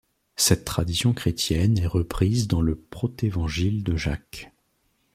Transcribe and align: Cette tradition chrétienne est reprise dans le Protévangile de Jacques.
Cette 0.35 0.65
tradition 0.65 1.13
chrétienne 1.13 1.77
est 1.77 1.85
reprise 1.85 2.47
dans 2.47 2.61
le 2.61 2.73
Protévangile 2.75 3.83
de 3.83 3.95
Jacques. 3.95 4.51